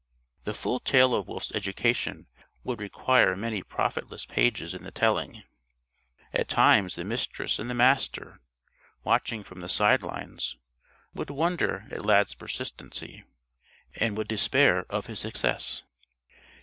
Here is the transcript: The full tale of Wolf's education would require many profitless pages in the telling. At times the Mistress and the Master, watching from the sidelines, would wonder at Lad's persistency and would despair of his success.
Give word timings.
The 0.45 0.55
full 0.55 0.79
tale 0.79 1.13
of 1.13 1.27
Wolf's 1.27 1.51
education 1.51 2.25
would 2.63 2.81
require 2.81 3.35
many 3.35 3.61
profitless 3.61 4.25
pages 4.25 4.73
in 4.73 4.83
the 4.83 4.89
telling. 4.89 5.43
At 6.33 6.47
times 6.49 6.95
the 6.95 7.03
Mistress 7.03 7.59
and 7.59 7.69
the 7.69 7.75
Master, 7.75 8.41
watching 9.03 9.43
from 9.43 9.61
the 9.61 9.69
sidelines, 9.69 10.57
would 11.13 11.29
wonder 11.29 11.85
at 11.91 12.03
Lad's 12.03 12.33
persistency 12.33 13.25
and 13.95 14.17
would 14.17 14.27
despair 14.27 14.87
of 14.89 15.05
his 15.05 15.19
success. 15.19 15.83